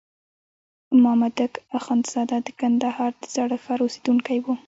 [1.03, 4.53] مامدک اخندزاده د کندهار د زاړه ښار اوسېدونکی وو.